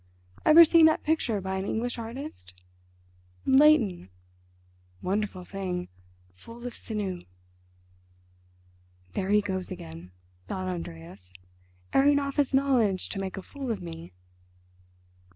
Ever 0.47 0.65
seen 0.65 0.87
that 0.87 1.03
picture 1.03 1.39
by 1.41 1.57
an 1.57 1.65
English 1.65 1.99
artist. 1.99 2.55
Leighton? 3.45 4.09
Wonderful 5.03 5.45
thing—full 5.45 6.65
of 6.65 6.73
sinew!" 6.75 7.21
"There 9.13 9.29
he 9.29 9.41
goes 9.41 9.69
again," 9.69 10.09
thought 10.47 10.67
Andreas, 10.67 11.33
"airing 11.93 12.17
off 12.17 12.37
his 12.37 12.51
knowledge 12.51 13.09
to 13.09 13.19
make 13.19 13.37
a 13.37 13.43
fool 13.43 13.69
of 13.69 13.79
me." 13.83 14.11